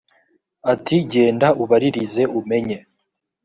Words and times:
ati 0.73 0.95
genda 1.11 1.47
ubaririze 1.63 2.23
umenye 2.39 2.77